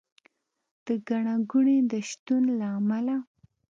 د 0.85 0.87
ګڼه 1.07 1.35
ګوڼې 1.51 1.77
د 1.91 1.93
شتون 2.09 2.43
له 2.59 2.67
امله 2.77 3.15